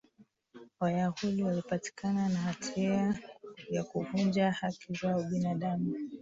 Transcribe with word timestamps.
wayahudi 0.79 1.43
walipatikana 1.43 2.29
na 2.29 2.39
hatia 2.39 3.15
ya 3.69 3.83
kuvunja 3.83 4.51
haki 4.51 4.93
za 4.93 5.17
ubinadamu 5.17 5.95